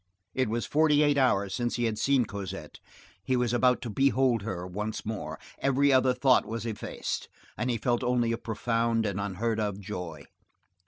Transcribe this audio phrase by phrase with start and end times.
[0.33, 2.79] It was forty eight hours since he had seen Cosette;
[3.23, 7.77] he was about to behold her once more; every other thought was effaced, and he
[7.77, 10.25] felt only a profound and unheard of joy.